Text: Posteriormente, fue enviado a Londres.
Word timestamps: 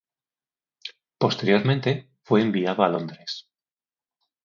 Posteriormente, 1.19 2.09
fue 2.23 2.41
enviado 2.41 2.83
a 2.83 2.89
Londres. 2.89 3.47